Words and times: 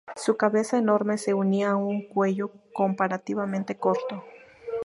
Su 0.15 0.35
cabeza 0.35 0.79
enorme 0.79 1.19
se 1.19 1.35
unía 1.35 1.69
a 1.69 1.75
un 1.75 2.07
cuello 2.09 2.51
comparativamente 2.73 3.77
corto. 3.77 4.23